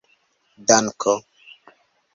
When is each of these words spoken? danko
danko 0.67 1.15